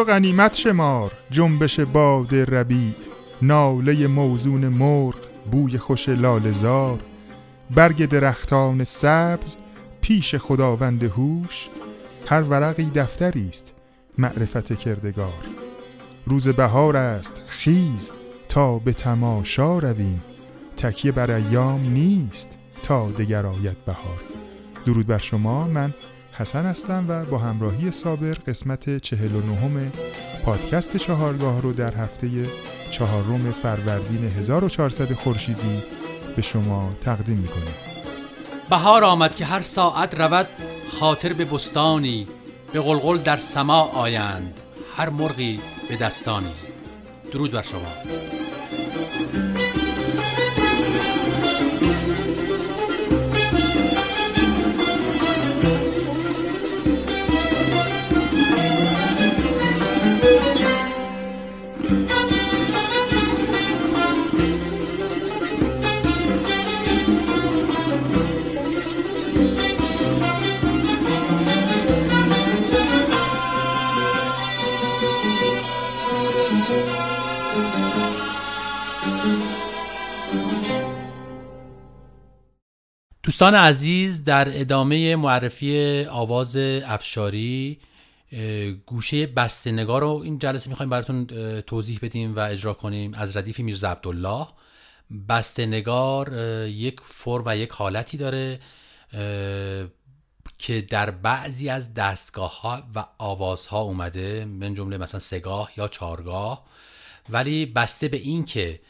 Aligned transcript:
و 0.00 0.04
غنیمت 0.04 0.54
شمار 0.54 1.12
جنبش 1.30 1.80
باد 1.80 2.34
ربیع 2.34 2.94
ناله 3.42 4.06
موزون 4.06 4.68
مرغ 4.68 5.16
بوی 5.50 5.78
خوش 5.78 6.08
لالزار 6.08 7.00
برگ 7.70 8.06
درختان 8.06 8.84
سبز 8.84 9.56
پیش 10.00 10.34
خداوند 10.34 11.04
هوش 11.04 11.68
هر 12.26 12.42
ورقی 12.42 12.90
دفتری 12.94 13.48
است 13.48 13.74
معرفت 14.18 14.78
کردگار. 14.78 15.44
روز 16.26 16.48
بهار 16.48 16.96
است 16.96 17.42
خیز 17.46 18.10
تا 18.48 18.78
به 18.78 18.92
تماشا 18.92 19.78
رویم 19.78 20.22
تکیه 20.76 21.12
بر 21.12 21.30
ایام 21.30 21.80
نیست 21.80 22.58
تا 22.82 23.10
دگر 23.10 23.46
آید 23.46 23.84
بهار. 23.84 24.20
درود 24.86 25.06
بر 25.06 25.18
شما 25.18 25.68
من 25.68 25.94
حسن 26.40 26.66
هستم 26.66 27.04
و 27.08 27.24
با 27.24 27.38
همراهی 27.38 27.90
صابر 27.90 28.34
قسمت 28.34 28.98
49 28.98 29.92
پادکست 30.44 30.96
چهارگاه 30.96 31.62
رو 31.62 31.72
در 31.72 31.94
هفته 31.94 32.28
چهارم 32.90 33.52
فروردین 33.52 34.24
1400 34.24 35.12
خورشیدی 35.12 35.82
به 36.36 36.42
شما 36.42 36.90
تقدیم 37.00 37.36
می‌کنیم. 37.36 37.74
بهار 38.70 39.04
آمد 39.04 39.34
که 39.34 39.44
هر 39.44 39.62
ساعت 39.62 40.20
رود 40.20 40.48
خاطر 41.00 41.32
به 41.32 41.44
بستانی 41.44 42.26
به 42.72 42.80
غلغل 42.80 43.18
در 43.18 43.36
سما 43.36 43.82
آیند. 43.82 44.60
هر 44.96 45.08
مرغی 45.08 45.60
به 45.88 45.96
دستانی. 45.96 46.52
درود 47.32 47.52
بر 47.52 47.62
شما. 47.62 47.92
دوستان 83.22 83.54
عزیز 83.54 84.24
در 84.24 84.60
ادامه 84.60 85.16
معرفی 85.16 86.04
آواز 86.04 86.56
افشاری 86.56 87.78
گوشه 88.86 89.26
بستنگار 89.26 90.00
رو 90.00 90.20
این 90.24 90.38
جلسه 90.38 90.68
می‌خوایم 90.68 90.90
براتون 90.90 91.26
توضیح 91.60 91.98
بدیم 92.02 92.36
و 92.36 92.38
اجرا 92.38 92.72
کنیم 92.74 93.14
از 93.14 93.36
ردیف 93.36 93.60
میرزا 93.60 93.90
عبدالله. 93.90 94.46
بستنگار 95.28 96.32
یک 96.68 97.00
فر 97.00 97.42
و 97.46 97.56
یک 97.56 97.70
حالتی 97.70 98.16
داره 98.16 98.60
که 100.58 100.80
در 100.80 101.10
بعضی 101.10 101.68
از 101.68 101.94
دستگاه 101.94 102.60
ها 102.60 102.82
و 102.94 103.04
آوازها 103.18 103.80
اومده 103.80 104.44
من 104.44 104.74
جمله 104.74 104.98
مثلا 104.98 105.20
سگاه 105.20 105.70
یا 105.76 105.88
چارگاه 105.88 106.64
ولی 107.28 107.66
بسته 107.66 108.08
به 108.08 108.16
این 108.16 108.44
که 108.44 108.80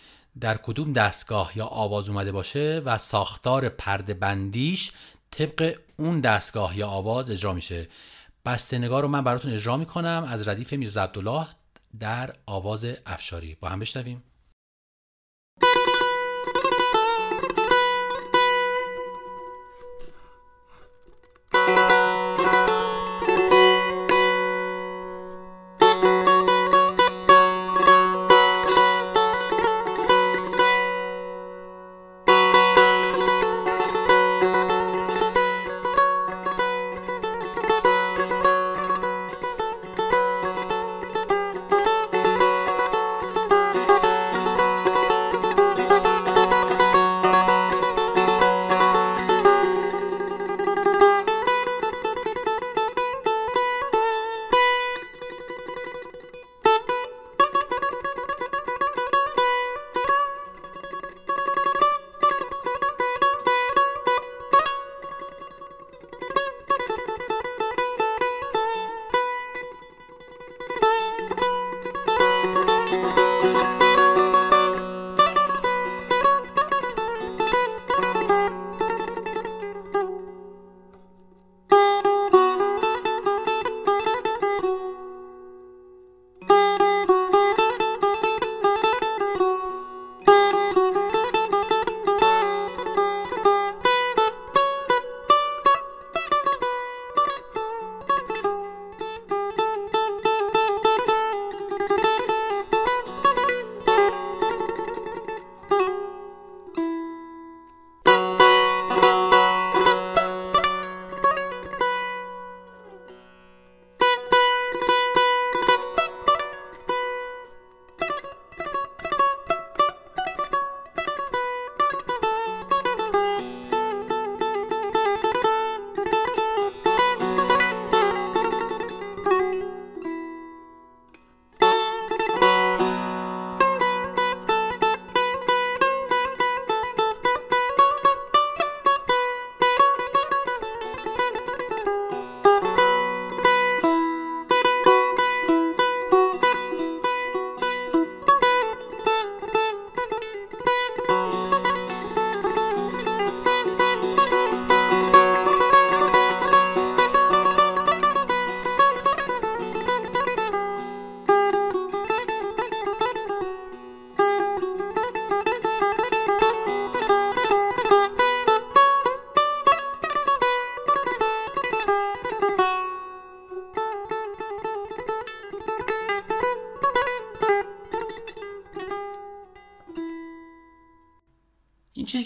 در 0.40 0.56
کدوم 0.56 0.92
دستگاه 0.92 1.52
یا 1.54 1.66
آواز 1.66 2.08
اومده 2.08 2.32
باشه 2.32 2.82
و 2.84 2.98
ساختار 2.98 3.68
پرده 3.68 4.14
بندیش 4.14 4.92
طبق 5.30 5.78
اون 5.96 6.20
دستگاه 6.20 6.78
یا 6.78 6.88
آواز 6.88 7.30
اجرا 7.30 7.52
میشه. 7.52 7.88
بستنگار 8.46 9.02
رو 9.02 9.08
من 9.08 9.24
براتون 9.24 9.52
اجرا 9.52 9.76
می‌کنم 9.76 10.26
از 10.28 10.48
ردیف 10.48 10.72
میرزا 10.72 11.02
عبدالله 11.02 11.46
در 12.00 12.34
آواز 12.46 12.86
افشاری. 13.06 13.56
با 13.60 13.68
هم 13.68 13.78
بشنویم. 13.78 14.22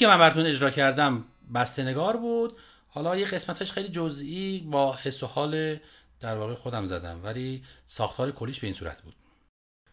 که 0.05 0.09
من 0.09 0.19
براتون 0.19 0.47
اجرا 0.47 0.71
کردم 0.71 1.25
بسته 1.55 1.85
نگار 1.85 2.17
بود. 2.17 2.59
حالا 2.89 3.17
یه 3.17 3.27
قسمتش 3.27 3.73
خیلی 3.73 3.89
جزئی 3.89 4.69
با 4.71 4.97
حس 5.03 5.23
و 5.23 5.27
حال 5.27 5.77
در 6.21 6.37
واقع 6.37 6.55
خودم 6.55 6.87
زدم 6.87 7.21
ولی 7.25 7.63
ساختار 7.87 8.31
کلیش 8.31 8.61
به 8.61 8.67
این 8.67 8.75
صورت 8.75 9.03
بود. 9.03 9.15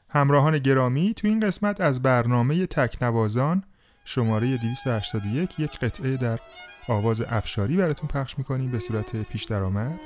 همراهان 0.10 0.60
گرامی 0.60 1.14
تو 1.14 1.28
این 1.28 1.40
قسمت 1.40 1.82
از 1.82 2.02
برنامه 2.02 2.66
تکنوازان 2.66 3.64
شماره 4.06 4.58
281 4.58 5.60
یک 5.60 5.80
قطعه 5.80 6.18
در 6.18 6.40
آواز 6.88 7.22
افشاری 7.22 7.78
براتون 7.78 8.10
پخش 8.10 8.38
می‌کنیم 8.38 8.72
به 8.72 8.80
صورت 8.80 9.16
پیش 9.16 9.44
درآمد 9.44 10.00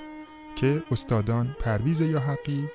که 0.56 0.84
استادان 0.92 1.56
پرویز 1.60 2.02
یا 2.02 2.20
حقی 2.20 2.70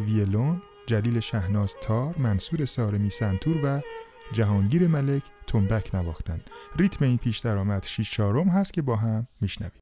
ویلون 0.00 0.62
جلیل 0.86 1.20
شهناز 1.20 1.76
تار 1.82 2.14
منصور 2.18 2.64
سارمی 2.64 3.10
سنتور 3.10 3.56
و 3.64 3.80
جهانگیر 4.32 4.88
ملک 4.88 5.22
تنبک 5.46 5.94
نواختند. 5.94 6.50
ریتم 6.76 7.04
این 7.04 7.18
پیش 7.18 7.38
درآمد 7.38 7.82
6 7.82 8.10
چهارم 8.10 8.48
هست 8.48 8.72
که 8.72 8.82
با 8.82 8.96
هم 8.96 9.26
میشنویم. 9.40 9.81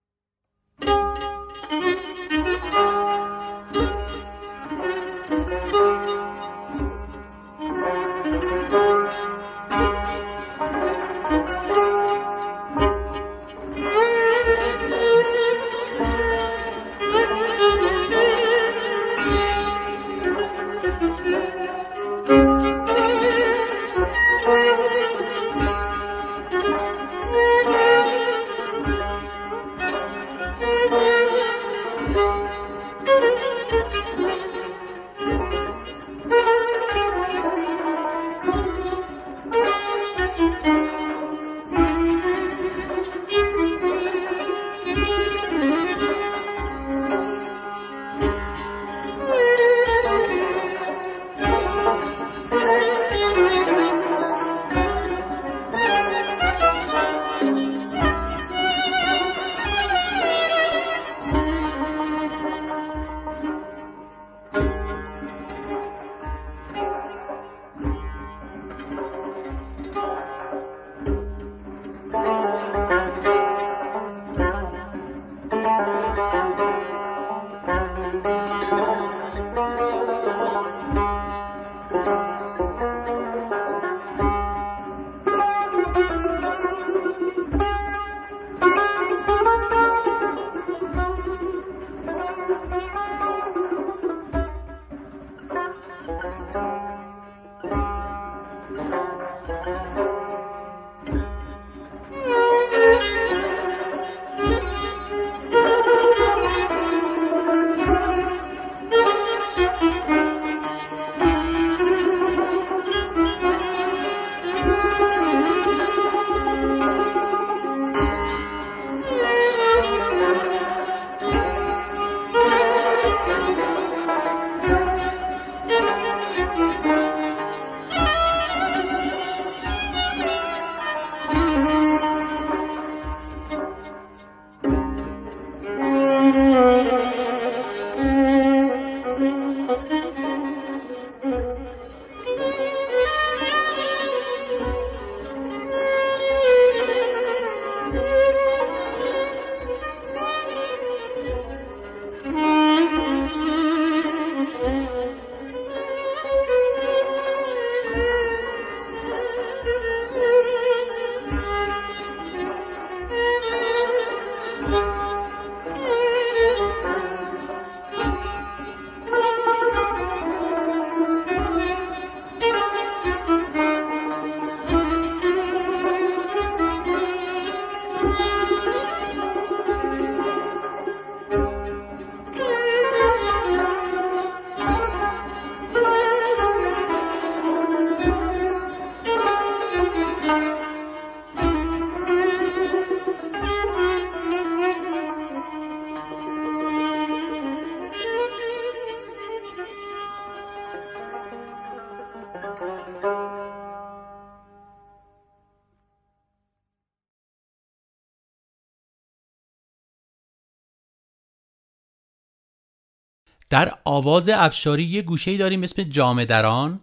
در 213.50 213.78
آواز 213.84 214.28
افشاری 214.28 214.84
یه 214.84 215.02
گوشه 215.02 215.36
داریم 215.36 215.62
اسم 215.62 215.82
جامدران 215.82 216.80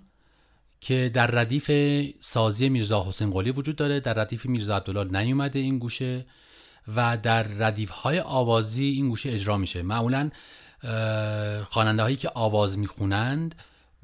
که 0.81 1.12
در 1.13 1.27
ردیف 1.27 1.71
سازی 2.19 2.69
میرزا 2.69 3.05
حسین 3.09 3.31
قلی 3.31 3.51
وجود 3.51 3.75
داره. 3.75 4.00
در 4.00 4.13
ردیف 4.13 4.45
میرزا 4.45 4.77
عبدالله 4.77 5.21
نیومده 5.21 5.59
این 5.59 5.79
گوشه 5.79 6.25
و 6.95 7.17
در 7.17 7.43
ردیف 7.43 7.89
های 7.89 8.19
آوازی 8.19 8.83
این 8.83 9.09
گوشه 9.09 9.29
اجرا 9.31 9.57
میشه. 9.57 9.81
معمولا 9.81 10.29
خواننده 11.69 12.01
هایی 12.03 12.15
که 12.15 12.31
آواز 12.36 12.77
می‌خونند 12.77 13.55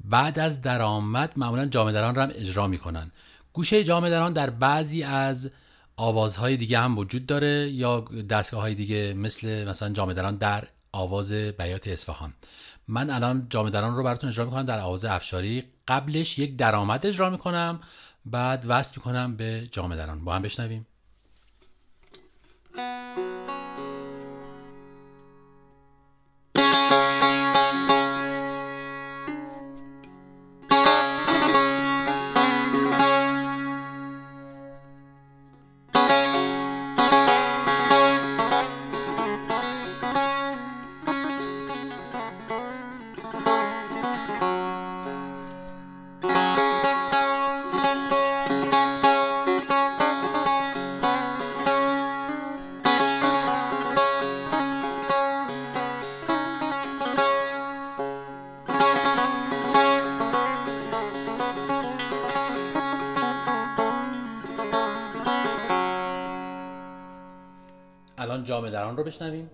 بعد 0.04 0.38
از 0.38 0.62
درآمد 0.62 1.32
معمولا 1.36 1.66
جامدران 1.66 2.14
رو 2.14 2.22
هم 2.22 2.30
اجرا 2.34 2.66
می‌کنن. 2.68 3.10
گوشه 3.52 3.84
جامدران 3.84 4.32
در 4.32 4.50
بعضی 4.50 5.02
از 5.02 5.50
آوازهای 5.96 6.56
دیگه 6.56 6.78
هم 6.78 6.98
وجود 6.98 7.26
داره 7.26 7.70
یا 7.70 8.00
دستگاه 8.30 8.60
های 8.60 8.74
دیگه 8.74 9.14
مثل 9.14 9.68
مثلا 9.68 9.88
جامدران 9.88 10.36
در 10.36 10.64
آواز 10.94 11.32
بیات 11.32 11.88
اصفهان. 11.88 12.32
من 12.88 13.10
الان 13.10 13.46
جامدران 13.50 13.96
رو 13.96 14.02
براتون 14.02 14.30
اجرا 14.30 14.44
می‌کنم 14.44 14.62
در 14.62 14.80
آواز 14.80 15.04
افشاری. 15.04 15.64
قبلش 15.88 16.38
یک 16.38 16.56
درآمد 16.56 17.06
اجرا 17.06 17.30
می‌کنم 17.30 17.80
بعد 18.24 18.64
وصل 18.68 18.92
می‌کنم 18.96 19.36
به 19.36 19.68
جامدران 19.70 20.24
با 20.24 20.34
هم 20.34 20.42
بشنویم. 20.42 20.86
جامعه 68.54 68.70
دران 68.70 68.96
رو 68.96 69.04
بشنویم. 69.04 69.50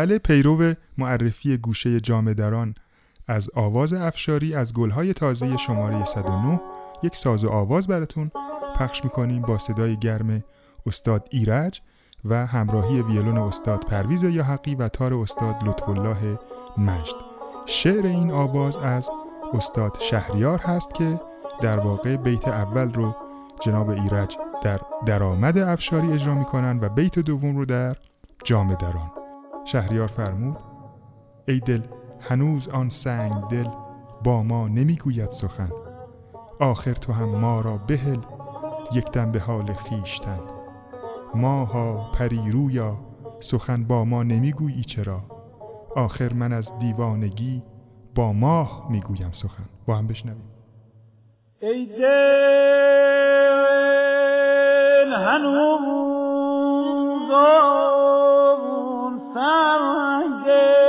بله 0.00 0.18
پیرو 0.18 0.74
معرفی 0.98 1.56
گوشه 1.56 2.00
جامدران 2.00 2.74
از 3.28 3.50
آواز 3.54 3.92
افشاری 3.92 4.54
از 4.54 4.74
گلهای 4.74 5.14
تازه 5.14 5.56
شماره 5.56 6.04
109 6.04 6.60
یک 7.02 7.16
ساز 7.16 7.44
و 7.44 7.50
آواز 7.50 7.86
براتون 7.86 8.30
پخش 8.76 9.04
می‌کنیم 9.04 9.42
با 9.42 9.58
صدای 9.58 9.96
گرم 9.96 10.44
استاد 10.86 11.28
ایرج 11.30 11.80
و 12.24 12.46
همراهی 12.46 13.02
ویولون 13.02 13.38
استاد 13.38 13.84
پرویز 13.84 14.22
یا 14.22 14.44
حقی 14.44 14.74
و 14.74 14.88
تار 14.88 15.14
استاد 15.14 15.56
لطف 15.64 15.88
الله 15.88 16.38
مجد. 16.78 17.14
شعر 17.66 18.06
این 18.06 18.30
آواز 18.30 18.76
از 18.76 19.10
استاد 19.52 19.96
شهریار 20.00 20.58
هست 20.58 20.94
که 20.94 21.20
در 21.60 21.78
واقع 21.78 22.16
بیت 22.16 22.48
اول 22.48 22.92
رو 22.92 23.16
جناب 23.62 23.88
ایرج 23.88 24.36
در 24.62 24.80
درآمد 25.06 25.58
افشاری 25.58 26.12
اجرا 26.12 26.34
می‌کنن 26.34 26.78
و 26.80 26.88
بیت 26.88 27.18
دوم 27.18 27.56
رو 27.56 27.64
در 27.64 27.96
جامدران 28.44 29.19
شهریار 29.64 30.08
فرمود 30.08 30.56
ای 31.48 31.60
دل 31.60 31.82
هنوز 32.20 32.68
آن 32.68 32.90
سنگ 32.90 33.32
دل 33.50 33.68
با 34.24 34.42
ما 34.42 34.68
نمی‌گوید 34.68 35.30
سخن. 35.30 35.70
آخر 36.60 36.92
تو 36.92 37.12
هم 37.12 37.28
ما 37.28 37.60
را 37.60 37.76
بهل 37.76 38.18
یکدم 38.92 39.32
به 39.32 39.40
حال 39.40 39.72
خیشتن 39.72 40.40
ماها 41.34 42.10
پری 42.14 42.50
رویا 42.50 42.96
سخن 43.40 43.84
با 43.84 44.04
ما 44.04 44.22
نمی‌گویی 44.22 44.84
چرا. 44.84 45.20
آخر 45.96 46.32
من 46.32 46.52
از 46.52 46.78
دیوانگی 46.78 47.62
با 48.14 48.32
ماه 48.32 48.86
می‌گویم 48.90 49.32
سخن. 49.32 49.68
با 49.86 49.94
هم 49.94 50.06
بشنویم. 50.06 50.50
ای 51.62 51.86
دل 51.86 52.00
هنوز 55.12 56.00
فرجا 59.34 60.79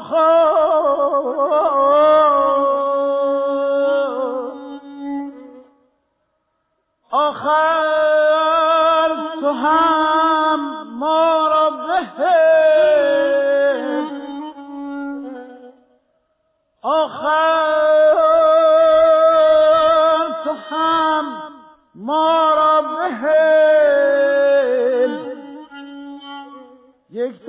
خاطر 0.00 1.42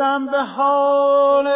یکدم 0.04 0.26
به 0.26 0.44
حال 0.44 1.48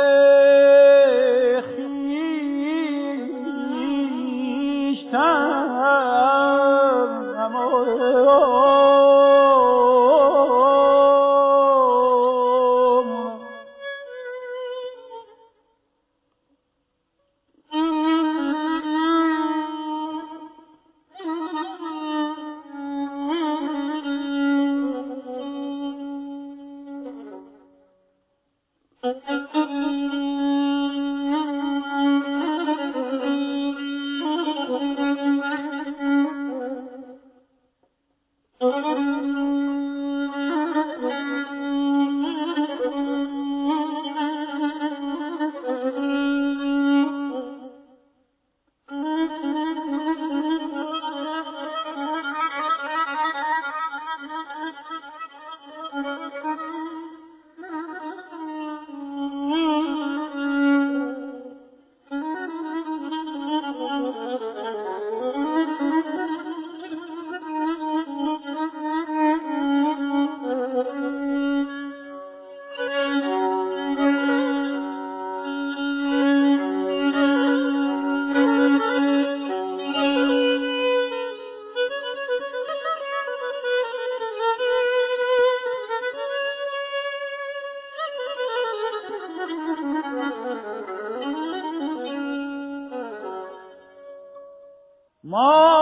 Thank 29.15 29.21
you. 29.55 29.96
ما 95.27 95.76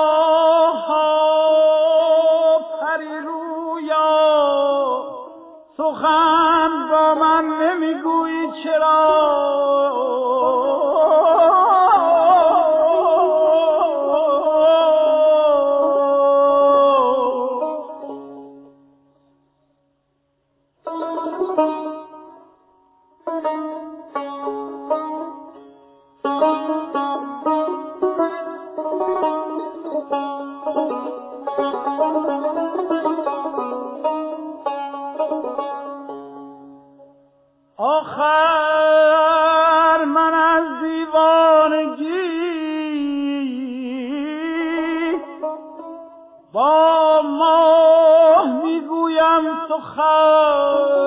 می‌گویم 49.69 51.04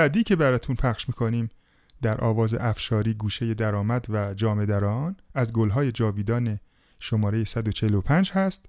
بعدی 0.00 0.22
که 0.22 0.36
براتون 0.36 0.76
پخش 0.76 1.08
می‌کنیم. 1.08 1.48
در 2.02 2.20
آواز 2.20 2.54
افشاری 2.54 3.14
گوشه 3.14 3.54
درآمد 3.54 4.06
و 4.08 4.34
جام 4.34 4.64
دران 4.64 5.16
از 5.34 5.52
گلهای 5.52 5.92
جاویدان 5.92 6.58
شماره 7.00 7.44
145 7.44 8.30
هست 8.30 8.66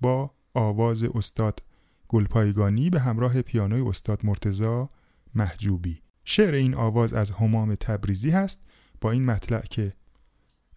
با 0.00 0.30
آواز 0.54 1.02
استاد 1.02 1.62
گلپایگانی 2.08 2.90
به 2.90 3.00
همراه 3.00 3.42
پیانوی 3.42 3.88
استاد 3.88 4.26
مرتزا 4.26 4.88
محجوبی. 5.34 6.02
شعر 6.24 6.54
این 6.54 6.74
آواز 6.74 7.12
از 7.12 7.30
همام 7.30 7.74
تبریزی 7.74 8.30
هست. 8.30 8.60
با 9.00 9.10
این 9.10 9.24
مطلع 9.24 9.60
که 9.60 9.92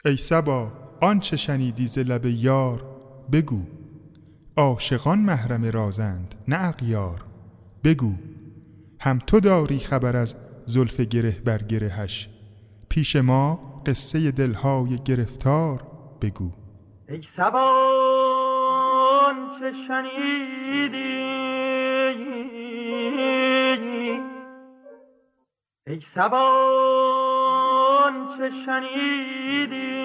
ای 0.06 0.18
سبا 0.18 0.74
آنچه 1.02 1.38
شنیدی 1.38 1.88
ز 1.88 1.98
لب 1.98 2.26
یار؟ 2.26 2.86
بگو. 3.32 3.62
عاشقان 4.58 5.20
محرم 5.20 5.66
رازند 5.66 6.36
نه 6.48 6.64
اغیار. 6.64 7.26
بگو. 7.84 8.37
هم 9.00 9.20
تو 9.20 9.40
داری 9.40 9.80
خبر 9.80 10.16
از 10.16 10.36
زلف 10.66 11.00
گره 11.00 11.42
بر 11.46 11.58
گرهش. 11.58 12.30
پیش 12.90 13.16
ما 13.16 13.60
قصه 13.86 14.32
دلهای 14.32 14.98
گرفتار 15.06 15.88
بگو. 16.22 16.52
ای 17.10 17.22
سبان 17.38 19.36
چه 19.60 19.72
شنیدی؟ 19.88 21.18
ای 25.88 26.02
سبان 26.16 27.68
چه 28.38 28.52
شنیدی؟ 28.66 29.98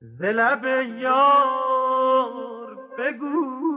ز 0.00 0.22
لب 0.22 0.64
یار 1.00 2.78
بگو. 2.98 3.73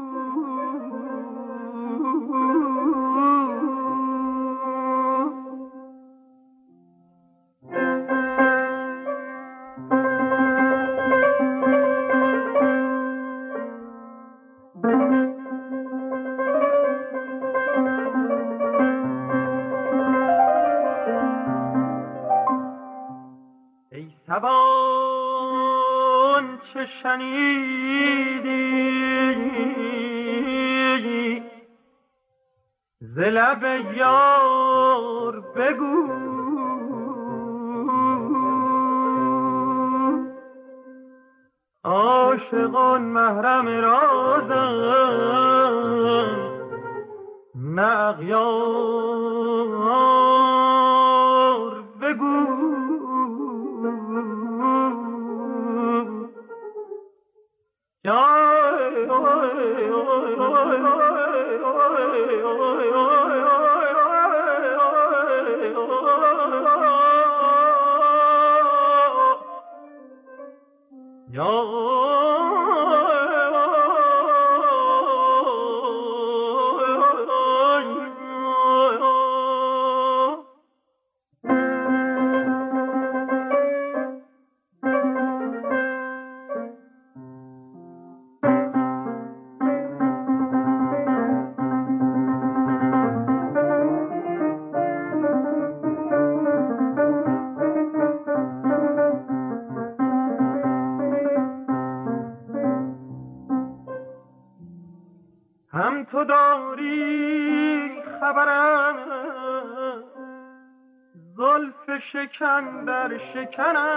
شکنم. 113.46 113.88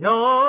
یا 0.00 0.41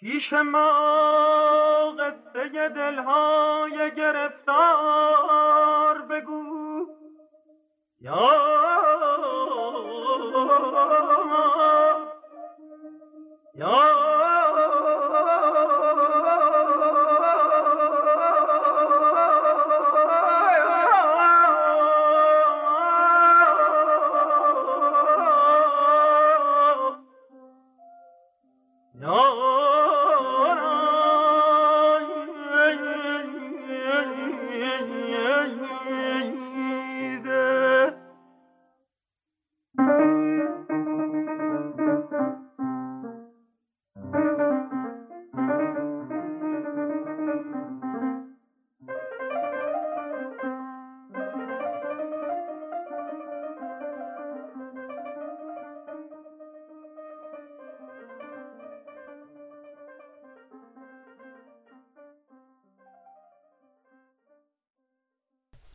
پیش 0.00 0.32
ما 0.32 1.96
قصه 1.98 2.68
دلهای 2.68 3.94
گرفتار 3.96 5.18
بگو. 6.02 6.86
یا 8.00 8.47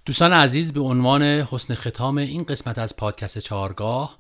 دوستان 0.06 0.34
عزیز 0.34 0.74
به 0.74 0.80
عنوان 0.80 1.24
حسن 1.24 1.76
ختام 1.76 2.18
این 2.18 2.44
قسمت 2.44 2.78
از 2.78 2.98
پادکست 2.98 3.40
چارگاه 3.40 4.18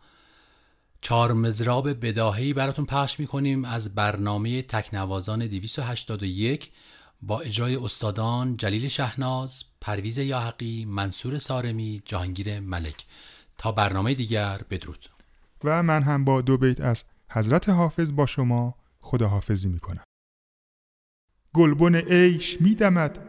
چهار 1.01 1.33
مزراب 1.33 2.05
بداهی 2.05 2.53
براتون 2.53 2.85
پخش 2.85 3.19
می‌کنیم 3.19 3.65
از 3.65 3.95
برنامه 3.95 4.61
تکنوازان 4.61 5.47
281 5.47 6.71
با 7.21 7.39
اجرای 7.39 7.75
استادان 7.75 8.57
جلیل 8.57 8.87
شهناز، 8.87 9.63
پرویز 9.81 10.17
یاحقی، 10.17 10.85
منصور 10.85 11.37
سارمی، 11.37 12.01
جهانگیر 12.05 12.59
ملک. 12.59 13.05
تا 13.57 13.71
برنامه 13.71 14.13
دیگر 14.13 14.61
بدرود. 14.69 15.09
و 15.63 15.83
من 15.83 16.03
هم 16.03 16.25
با 16.25 16.41
دو 16.41 16.57
بیت 16.57 16.81
از 16.81 17.03
حضرت 17.29 17.69
حافظ 17.69 18.11
با 18.11 18.25
شما 18.25 18.75
خداحافظی 18.99 19.69
می‌کنم. 19.69 20.03
گلبن 21.53 21.95
عیش 21.95 22.61
میدمد 22.61 23.19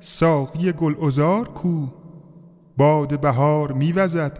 ساقی 0.00 0.72
گل 0.72 1.04
ازار 1.04 1.48
کو؟ 1.48 1.99
باد 2.80 3.20
بهار 3.20 3.72
میوزد 3.72 4.38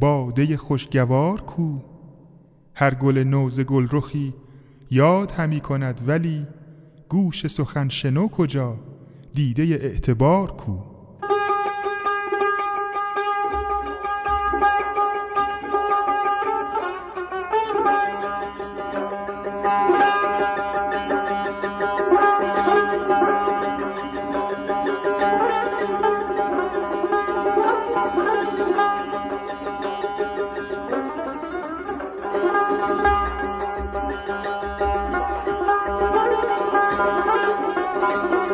باده 0.00 0.56
خوشگوار 0.56 1.40
کو. 1.40 1.78
هر 2.74 2.94
گل 2.94 3.18
نوز 3.18 3.60
گل 3.60 3.88
رخی 3.92 4.34
یاد 4.90 5.30
همی 5.30 5.60
کند 5.60 6.00
ولی 6.06 6.46
گوش 7.08 7.46
سخن 7.46 7.88
شنو 7.88 8.28
کجا؟ 8.28 8.78
دیده 9.34 9.62
اعتبار 9.62 10.52
کو. 10.52 10.91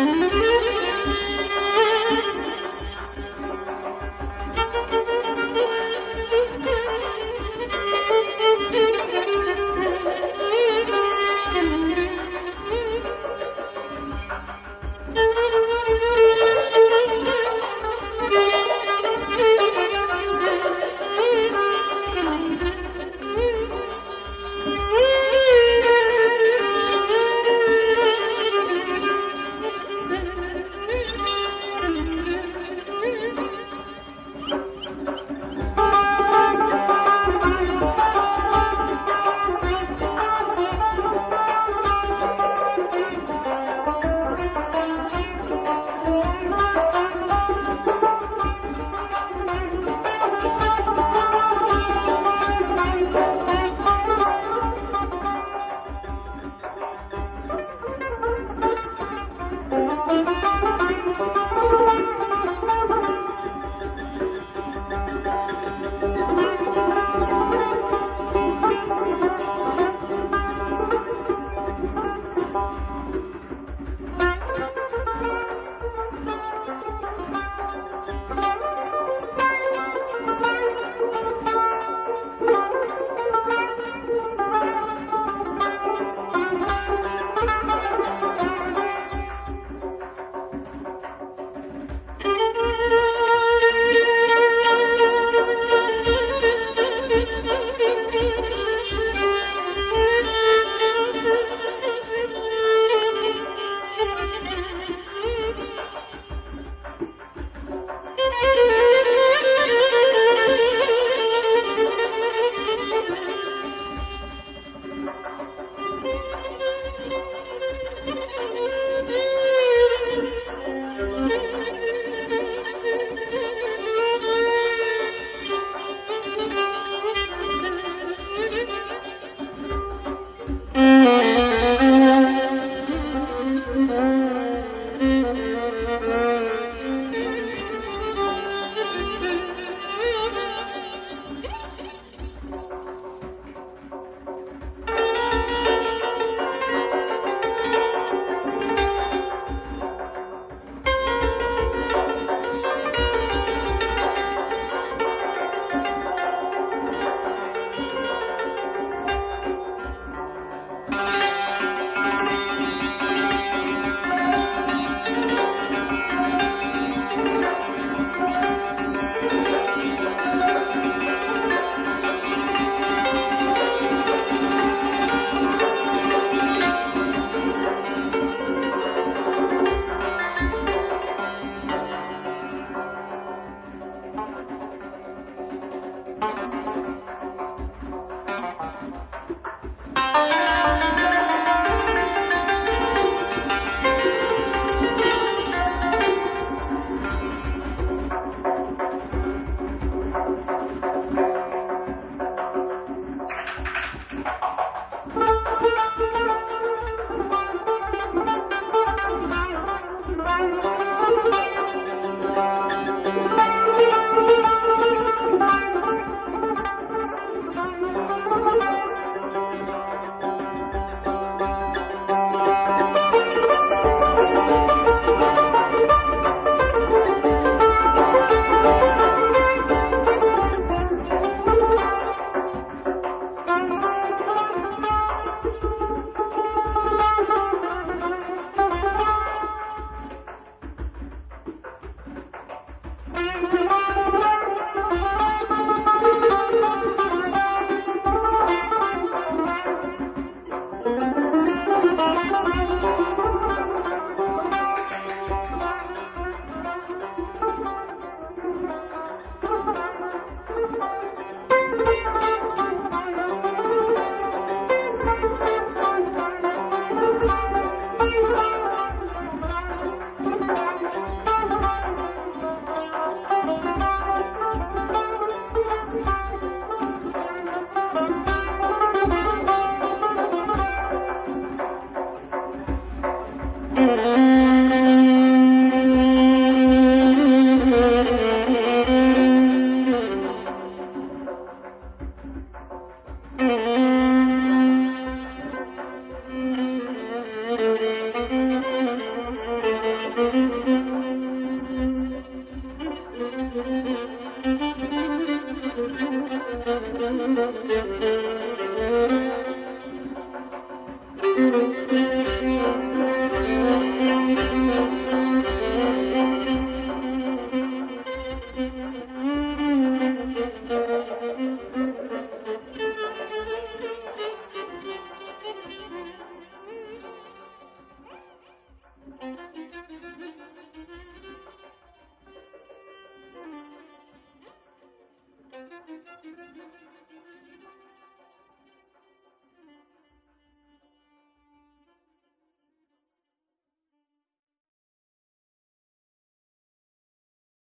Mm-hmm. 0.00 0.49